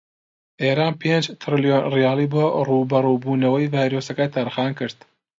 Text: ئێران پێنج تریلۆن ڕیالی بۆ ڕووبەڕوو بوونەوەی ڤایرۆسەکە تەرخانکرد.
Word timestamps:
ئێران 0.61 0.93
پێنج 1.01 1.25
تریلۆن 1.41 1.83
ڕیالی 1.93 2.27
بۆ 2.33 2.43
ڕووبەڕوو 2.67 3.21
بوونەوەی 3.23 3.71
ڤایرۆسەکە 3.73 4.25
تەرخانکرد. 4.35 4.99